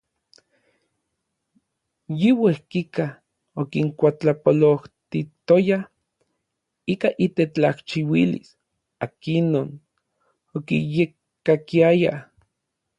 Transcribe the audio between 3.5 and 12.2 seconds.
okinkuatlapololtijtoya ika itetlajchiuilis, ikinon okiyekkakiayaj.